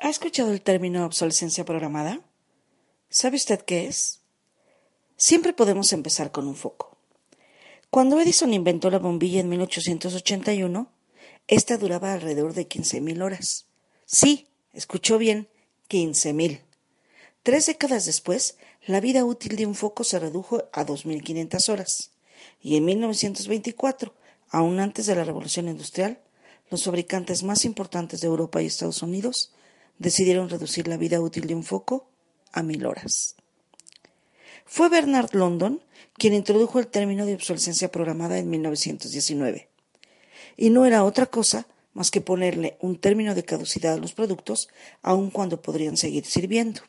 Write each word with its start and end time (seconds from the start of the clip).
¿Ha 0.00 0.08
escuchado 0.08 0.52
el 0.52 0.62
término 0.62 1.04
obsolescencia 1.04 1.64
programada? 1.64 2.20
¿Sabe 3.10 3.36
usted 3.36 3.60
qué 3.60 3.86
es? 3.86 4.20
Siempre 5.16 5.52
podemos 5.52 5.92
empezar 5.92 6.32
con 6.32 6.48
un 6.48 6.56
foco. 6.56 6.96
Cuando 7.90 8.20
Edison 8.20 8.52
inventó 8.52 8.90
la 8.90 8.98
bombilla 8.98 9.40
en 9.40 9.48
1881, 9.48 10.90
esta 11.46 11.76
duraba 11.76 12.12
alrededor 12.12 12.54
de 12.54 12.68
15.000 12.68 13.22
horas. 13.22 13.66
Sí, 14.04 14.48
escuchó 14.72 15.18
bien, 15.18 15.48
15.000. 15.88 16.60
Tres 17.42 17.66
décadas 17.66 18.06
después, 18.06 18.56
la 18.86 19.00
vida 19.00 19.24
útil 19.24 19.56
de 19.56 19.66
un 19.66 19.74
foco 19.74 20.02
se 20.04 20.18
redujo 20.18 20.64
a 20.72 20.84
2.500 20.84 21.68
horas. 21.68 22.10
Y 22.60 22.76
en 22.76 22.84
1924, 22.86 24.14
aún 24.48 24.80
antes 24.80 25.06
de 25.06 25.14
la 25.14 25.24
Revolución 25.24 25.68
Industrial, 25.68 26.18
los 26.74 26.82
fabricantes 26.82 27.44
más 27.44 27.64
importantes 27.64 28.20
de 28.20 28.26
Europa 28.26 28.60
y 28.60 28.66
Estados 28.66 29.00
Unidos 29.00 29.52
decidieron 29.98 30.48
reducir 30.48 30.88
la 30.88 30.96
vida 30.96 31.20
útil 31.20 31.46
de 31.46 31.54
un 31.54 31.62
foco 31.62 32.08
a 32.50 32.64
mil 32.64 32.84
horas. 32.84 33.36
Fue 34.66 34.88
Bernard 34.88 35.32
London 35.34 35.80
quien 36.14 36.34
introdujo 36.34 36.80
el 36.80 36.88
término 36.88 37.26
de 37.26 37.34
obsolescencia 37.34 37.92
programada 37.92 38.38
en 38.38 38.50
1919. 38.50 39.68
Y 40.56 40.70
no 40.70 40.84
era 40.84 41.04
otra 41.04 41.26
cosa 41.26 41.68
más 41.92 42.10
que 42.10 42.20
ponerle 42.20 42.76
un 42.80 42.98
término 42.98 43.36
de 43.36 43.44
caducidad 43.44 43.92
a 43.92 43.98
los 43.98 44.12
productos, 44.12 44.68
aun 45.00 45.30
cuando 45.30 45.62
podrían 45.62 45.96
seguir 45.96 46.26
sirviendo. 46.26 46.80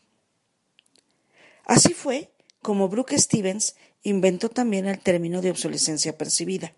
Así 1.63 1.93
fue 1.93 2.31
como 2.63 2.89
Brooke 2.89 3.19
Stevens 3.19 3.75
inventó 4.01 4.49
también 4.49 4.87
el 4.87 4.97
término 4.97 5.43
de 5.43 5.51
obsolescencia 5.51 6.17
percibida 6.17 6.73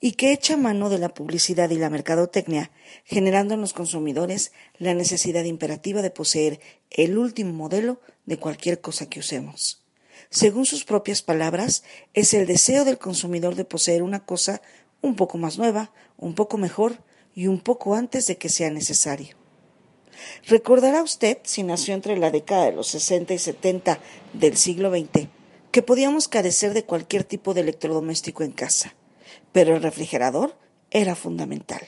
y 0.00 0.12
que 0.12 0.32
echa 0.32 0.56
mano 0.56 0.88
de 0.88 0.98
la 0.98 1.14
publicidad 1.14 1.70
y 1.70 1.76
la 1.76 1.90
mercadotecnia, 1.90 2.70
generando 3.04 3.54
en 3.54 3.60
los 3.60 3.72
consumidores 3.72 4.52
la 4.78 4.94
necesidad 4.94 5.44
imperativa 5.44 6.02
de 6.02 6.10
poseer 6.10 6.60
el 6.90 7.18
último 7.18 7.52
modelo 7.52 8.00
de 8.26 8.38
cualquier 8.38 8.80
cosa 8.80 9.08
que 9.08 9.20
usemos. 9.20 9.82
Según 10.30 10.66
sus 10.66 10.84
propias 10.84 11.22
palabras, 11.22 11.84
es 12.14 12.34
el 12.34 12.46
deseo 12.46 12.84
del 12.84 12.98
consumidor 12.98 13.54
de 13.54 13.64
poseer 13.64 14.02
una 14.02 14.24
cosa 14.24 14.60
un 15.02 15.14
poco 15.14 15.38
más 15.38 15.58
nueva, 15.58 15.92
un 16.16 16.34
poco 16.34 16.58
mejor 16.58 16.98
y 17.34 17.46
un 17.46 17.60
poco 17.60 17.94
antes 17.94 18.26
de 18.26 18.36
que 18.36 18.48
sea 18.48 18.70
necesario. 18.70 19.36
Recordará 20.46 21.02
usted, 21.02 21.38
si 21.42 21.62
nació 21.62 21.94
entre 21.94 22.16
la 22.16 22.30
década 22.30 22.64
de 22.64 22.72
los 22.72 22.88
60 22.88 23.34
y 23.34 23.38
70 23.38 24.00
del 24.32 24.56
siglo 24.56 24.90
XX, 24.90 25.28
que 25.70 25.82
podíamos 25.82 26.26
carecer 26.26 26.72
de 26.72 26.84
cualquier 26.84 27.22
tipo 27.22 27.52
de 27.52 27.60
electrodoméstico 27.60 28.42
en 28.42 28.52
casa 28.52 28.94
pero 29.52 29.76
el 29.76 29.82
refrigerador 29.82 30.56
era 30.90 31.14
fundamental. 31.14 31.80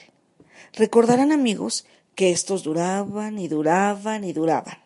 Recordarán 0.73 1.31
amigos 1.31 1.85
que 2.15 2.31
estos 2.31 2.63
duraban 2.63 3.39
y 3.39 3.47
duraban 3.47 4.23
y 4.23 4.33
duraban. 4.33 4.77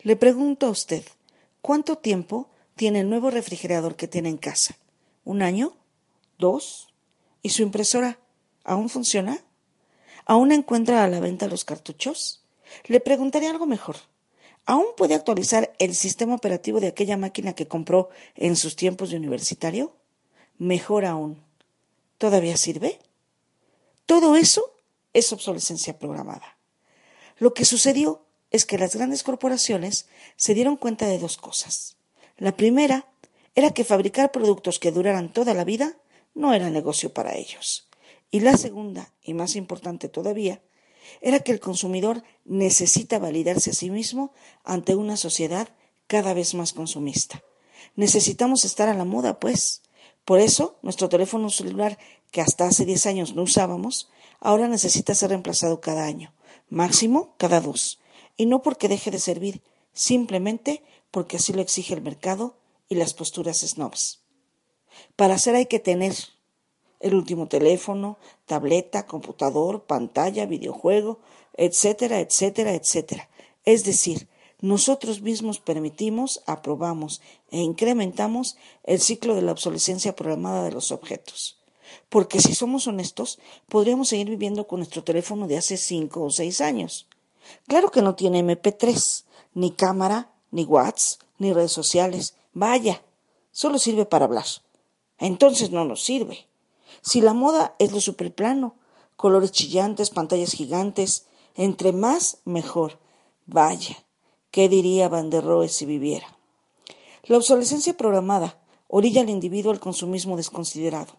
Le 0.00 0.16
pregunto 0.16 0.66
a 0.66 0.70
usted, 0.70 1.04
¿cuánto 1.60 1.96
tiempo 1.96 2.48
tiene 2.74 3.00
el 3.00 3.10
nuevo 3.10 3.30
refrigerador 3.30 3.96
que 3.96 4.08
tiene 4.08 4.28
en 4.28 4.38
casa? 4.38 4.76
¿Un 5.24 5.42
año? 5.42 5.76
¿Dos? 6.38 6.88
¿Y 7.42 7.50
su 7.50 7.62
impresora 7.62 8.18
aún 8.64 8.88
funciona? 8.88 9.44
¿Aún 10.26 10.52
encuentra 10.52 11.04
a 11.04 11.08
la 11.08 11.20
venta 11.20 11.48
los 11.48 11.64
cartuchos? 11.64 12.44
Le 12.86 13.00
preguntaré 13.00 13.46
algo 13.46 13.66
mejor. 13.66 13.96
¿Aún 14.66 14.86
puede 14.96 15.14
actualizar 15.14 15.74
el 15.78 15.94
sistema 15.94 16.34
operativo 16.34 16.80
de 16.80 16.86
aquella 16.86 17.18
máquina 17.18 17.52
que 17.52 17.68
compró 17.68 18.08
en 18.34 18.56
sus 18.56 18.76
tiempos 18.76 19.10
de 19.10 19.18
universitario? 19.18 19.94
Mejor 20.56 21.04
aún, 21.04 21.43
¿Todavía 22.18 22.56
sirve? 22.56 23.00
Todo 24.06 24.36
eso 24.36 24.74
es 25.12 25.32
obsolescencia 25.32 25.98
programada. 25.98 26.58
Lo 27.38 27.54
que 27.54 27.64
sucedió 27.64 28.24
es 28.50 28.66
que 28.66 28.78
las 28.78 28.94
grandes 28.94 29.22
corporaciones 29.22 30.06
se 30.36 30.54
dieron 30.54 30.76
cuenta 30.76 31.06
de 31.06 31.18
dos 31.18 31.36
cosas. 31.36 31.96
La 32.36 32.56
primera 32.56 33.08
era 33.54 33.70
que 33.70 33.84
fabricar 33.84 34.32
productos 34.32 34.78
que 34.78 34.92
duraran 34.92 35.32
toda 35.32 35.54
la 35.54 35.64
vida 35.64 35.96
no 36.34 36.54
era 36.54 36.70
negocio 36.70 37.12
para 37.12 37.34
ellos. 37.34 37.88
Y 38.30 38.40
la 38.40 38.56
segunda, 38.56 39.12
y 39.22 39.34
más 39.34 39.56
importante 39.56 40.08
todavía, 40.08 40.60
era 41.20 41.40
que 41.40 41.52
el 41.52 41.60
consumidor 41.60 42.22
necesita 42.44 43.18
validarse 43.18 43.70
a 43.70 43.74
sí 43.74 43.90
mismo 43.90 44.32
ante 44.64 44.94
una 44.94 45.16
sociedad 45.16 45.68
cada 46.06 46.34
vez 46.34 46.54
más 46.54 46.72
consumista. 46.72 47.42
Necesitamos 47.96 48.64
estar 48.64 48.88
a 48.88 48.94
la 48.94 49.04
moda, 49.04 49.38
pues. 49.38 49.82
Por 50.24 50.40
eso, 50.40 50.76
nuestro 50.82 51.08
teléfono 51.08 51.50
celular, 51.50 51.98
que 52.30 52.40
hasta 52.40 52.66
hace 52.66 52.84
10 52.84 53.06
años 53.06 53.34
no 53.34 53.42
usábamos, 53.42 54.08
ahora 54.40 54.68
necesita 54.68 55.14
ser 55.14 55.30
reemplazado 55.30 55.80
cada 55.80 56.04
año, 56.04 56.32
máximo 56.68 57.34
cada 57.36 57.60
dos, 57.60 58.00
y 58.36 58.46
no 58.46 58.62
porque 58.62 58.88
deje 58.88 59.10
de 59.10 59.18
servir, 59.18 59.62
simplemente 59.92 60.82
porque 61.10 61.36
así 61.36 61.52
lo 61.52 61.62
exige 61.62 61.94
el 61.94 62.02
mercado 62.02 62.56
y 62.88 62.96
las 62.96 63.14
posturas 63.14 63.60
snobs. 63.60 64.20
Para 65.16 65.34
hacer 65.34 65.54
hay 65.54 65.66
que 65.66 65.78
tener 65.78 66.14
el 67.00 67.14
último 67.14 67.48
teléfono, 67.48 68.18
tableta, 68.46 69.06
computador, 69.06 69.84
pantalla, 69.84 70.46
videojuego, 70.46 71.20
etcétera, 71.56 72.20
etcétera, 72.20 72.72
etcétera. 72.72 73.28
Es 73.64 73.84
decir, 73.84 74.28
nosotros 74.64 75.20
mismos 75.20 75.58
permitimos, 75.58 76.42
aprobamos 76.46 77.20
e 77.50 77.58
incrementamos 77.58 78.56
el 78.84 78.98
ciclo 78.98 79.34
de 79.34 79.42
la 79.42 79.52
obsolescencia 79.52 80.16
programada 80.16 80.64
de 80.64 80.72
los 80.72 80.90
objetos. 80.90 81.58
Porque 82.08 82.40
si 82.40 82.54
somos 82.54 82.86
honestos, 82.86 83.38
podríamos 83.68 84.08
seguir 84.08 84.30
viviendo 84.30 84.66
con 84.66 84.78
nuestro 84.78 85.04
teléfono 85.04 85.48
de 85.48 85.58
hace 85.58 85.76
cinco 85.76 86.22
o 86.22 86.30
seis 86.30 86.62
años. 86.62 87.06
Claro 87.68 87.90
que 87.90 88.00
no 88.00 88.14
tiene 88.14 88.42
MP3, 88.42 89.24
ni 89.52 89.70
cámara, 89.70 90.30
ni 90.50 90.64
WhatsApp, 90.64 91.20
ni 91.36 91.52
redes 91.52 91.72
sociales. 91.72 92.34
Vaya, 92.54 93.02
solo 93.52 93.78
sirve 93.78 94.06
para 94.06 94.24
hablar. 94.24 94.46
Entonces 95.18 95.72
no 95.72 95.84
nos 95.84 96.02
sirve. 96.02 96.46
Si 97.02 97.20
la 97.20 97.34
moda 97.34 97.74
es 97.78 97.92
lo 97.92 98.00
superplano, 98.00 98.76
colores 99.16 99.52
chillantes, 99.52 100.08
pantallas 100.08 100.52
gigantes, 100.52 101.26
entre 101.54 101.92
más, 101.92 102.38
mejor. 102.46 102.98
Vaya, 103.44 104.02
¿Qué 104.54 104.68
diría 104.68 105.08
Van 105.08 105.30
der 105.30 105.42
Rohe 105.42 105.68
si 105.68 105.84
viviera? 105.84 106.28
La 107.24 107.38
obsolescencia 107.38 107.96
programada 107.96 108.62
orilla 108.86 109.22
al 109.22 109.28
individuo 109.28 109.72
al 109.72 109.80
consumismo 109.80 110.36
desconsiderado. 110.36 111.14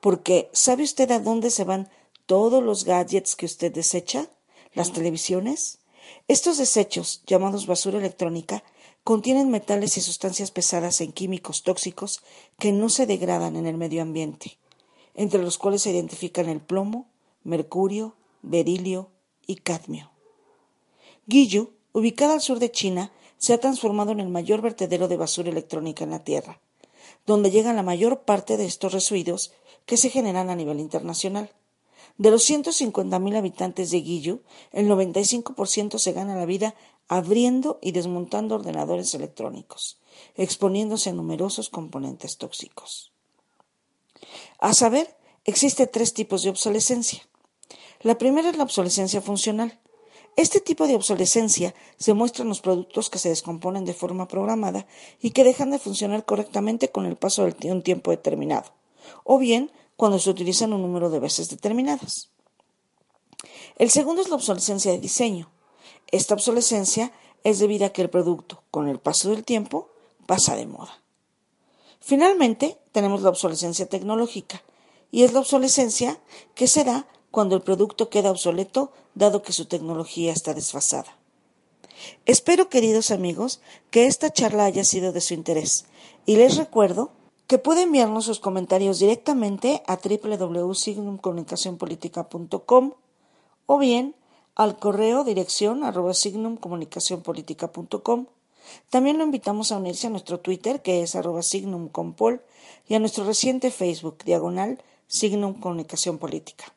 Porque, 0.00 0.48
¿sabe 0.52 0.84
usted 0.84 1.10
a 1.10 1.18
dónde 1.18 1.50
se 1.50 1.64
van 1.64 1.90
todos 2.26 2.62
los 2.62 2.84
gadgets 2.84 3.34
que 3.34 3.46
usted 3.46 3.72
desecha? 3.74 4.30
¿Las 4.72 4.92
televisiones? 4.92 5.80
Estos 6.28 6.58
desechos, 6.58 7.24
llamados 7.26 7.66
basura 7.66 7.98
electrónica, 7.98 8.62
contienen 9.02 9.50
metales 9.50 9.96
y 9.96 10.00
sustancias 10.00 10.52
pesadas 10.52 11.00
en 11.00 11.10
químicos 11.10 11.64
tóxicos 11.64 12.22
que 12.56 12.70
no 12.70 12.88
se 12.88 13.04
degradan 13.04 13.56
en 13.56 13.66
el 13.66 13.78
medio 13.78 14.00
ambiente, 14.00 14.58
entre 15.14 15.42
los 15.42 15.58
cuales 15.58 15.82
se 15.82 15.90
identifican 15.90 16.48
el 16.48 16.60
plomo, 16.60 17.08
mercurio, 17.42 18.14
berilio 18.42 19.10
y 19.44 19.56
cadmio. 19.56 20.12
Guillo 21.26 21.72
ubicada 21.92 22.34
al 22.34 22.40
sur 22.40 22.58
de 22.58 22.70
China, 22.70 23.12
se 23.38 23.54
ha 23.54 23.58
transformado 23.58 24.12
en 24.12 24.20
el 24.20 24.28
mayor 24.28 24.60
vertedero 24.60 25.08
de 25.08 25.16
basura 25.16 25.50
electrónica 25.50 26.04
en 26.04 26.10
la 26.10 26.24
Tierra, 26.24 26.60
donde 27.26 27.50
llegan 27.50 27.76
la 27.76 27.82
mayor 27.82 28.20
parte 28.20 28.56
de 28.56 28.66
estos 28.66 28.92
residuos 28.92 29.52
que 29.86 29.96
se 29.96 30.10
generan 30.10 30.50
a 30.50 30.56
nivel 30.56 30.78
internacional. 30.78 31.50
De 32.18 32.30
los 32.30 32.48
150.000 32.48 33.36
habitantes 33.36 33.90
de 33.90 34.00
Guillu, 34.02 34.40
el 34.72 34.88
95% 34.88 35.98
se 35.98 36.12
gana 36.12 36.36
la 36.36 36.44
vida 36.44 36.74
abriendo 37.08 37.78
y 37.80 37.92
desmontando 37.92 38.54
ordenadores 38.54 39.14
electrónicos, 39.14 39.98
exponiéndose 40.36 41.10
a 41.10 41.12
numerosos 41.14 41.70
componentes 41.70 42.36
tóxicos. 42.36 43.12
A 44.58 44.74
saber, 44.74 45.16
existe 45.44 45.86
tres 45.86 46.12
tipos 46.12 46.42
de 46.42 46.50
obsolescencia. 46.50 47.26
La 48.02 48.18
primera 48.18 48.50
es 48.50 48.56
la 48.56 48.64
obsolescencia 48.64 49.20
funcional, 49.20 49.80
este 50.36 50.60
tipo 50.60 50.86
de 50.86 50.94
obsolescencia 50.94 51.74
se 51.98 52.14
muestra 52.14 52.42
en 52.42 52.48
los 52.48 52.60
productos 52.60 53.10
que 53.10 53.18
se 53.18 53.28
descomponen 53.28 53.84
de 53.84 53.94
forma 53.94 54.28
programada 54.28 54.86
y 55.20 55.30
que 55.30 55.44
dejan 55.44 55.70
de 55.70 55.78
funcionar 55.78 56.24
correctamente 56.24 56.88
con 56.88 57.06
el 57.06 57.16
paso 57.16 57.44
de 57.44 57.72
un 57.72 57.82
tiempo 57.82 58.10
determinado, 58.10 58.72
o 59.24 59.38
bien 59.38 59.70
cuando 59.96 60.18
se 60.18 60.30
utilizan 60.30 60.72
un 60.72 60.82
número 60.82 61.10
de 61.10 61.20
veces 61.20 61.50
determinadas. 61.50 62.30
El 63.76 63.90
segundo 63.90 64.22
es 64.22 64.28
la 64.28 64.36
obsolescencia 64.36 64.92
de 64.92 64.98
diseño. 64.98 65.50
Esta 66.10 66.34
obsolescencia 66.34 67.12
es 67.44 67.58
debido 67.58 67.86
a 67.86 67.90
que 67.90 68.02
el 68.02 68.10
producto, 68.10 68.62
con 68.70 68.88
el 68.88 68.98
paso 68.98 69.30
del 69.30 69.44
tiempo, 69.44 69.90
pasa 70.26 70.56
de 70.56 70.66
moda. 70.66 71.02
Finalmente, 72.00 72.78
tenemos 72.92 73.22
la 73.22 73.30
obsolescencia 73.30 73.86
tecnológica, 73.86 74.62
y 75.10 75.24
es 75.24 75.32
la 75.32 75.40
obsolescencia 75.40 76.20
que 76.54 76.66
se 76.66 76.84
da 76.84 77.06
cuando 77.30 77.56
el 77.56 77.62
producto 77.62 78.08
queda 78.08 78.30
obsoleto 78.30 78.92
dado 79.14 79.42
que 79.42 79.52
su 79.52 79.66
tecnología 79.66 80.32
está 80.32 80.54
desfasada. 80.54 81.20
Espero, 82.26 82.68
queridos 82.68 83.10
amigos, 83.10 83.60
que 83.90 84.06
esta 84.06 84.32
charla 84.32 84.64
haya 84.64 84.84
sido 84.84 85.10
de 85.12 85.20
su 85.20 85.34
interés 85.34 85.86
y 86.26 86.36
les 86.36 86.56
recuerdo 86.56 87.10
que 87.46 87.58
pueden 87.58 87.88
enviarnos 87.88 88.26
sus 88.26 88.40
comentarios 88.40 89.00
directamente 89.00 89.82
a 89.86 89.96
www.signumcomunicacionpolitica.com 89.96 92.92
o 93.66 93.78
bien 93.78 94.14
al 94.54 94.78
correo 94.78 95.24
dirección 95.24 95.82
arroba 95.84 96.14
signumcomunicacionpolitica.com. 96.14 98.26
También 98.88 99.18
lo 99.18 99.24
invitamos 99.24 99.72
a 99.72 99.78
unirse 99.78 100.06
a 100.06 100.10
nuestro 100.10 100.38
Twitter 100.38 100.80
que 100.80 101.02
es 101.02 101.16
arroba 101.16 101.42
signumcompol 101.42 102.40
y 102.88 102.94
a 102.94 103.00
nuestro 103.00 103.24
reciente 103.24 103.70
Facebook 103.70 104.18
diagonal 104.24 104.82
Signum 105.08 105.54
Comunicación 105.54 106.18
Política. 106.18 106.72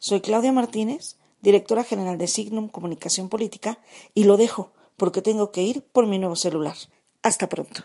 Soy 0.00 0.20
Claudia 0.20 0.52
Martínez, 0.52 1.16
directora 1.40 1.82
general 1.82 2.18
de 2.18 2.28
Signum 2.28 2.68
Comunicación 2.68 3.28
Política, 3.28 3.80
y 4.14 4.24
lo 4.24 4.36
dejo 4.36 4.72
porque 4.96 5.22
tengo 5.22 5.50
que 5.50 5.62
ir 5.62 5.82
por 5.82 6.06
mi 6.06 6.18
nuevo 6.18 6.36
celular. 6.36 6.76
Hasta 7.22 7.48
pronto. 7.48 7.82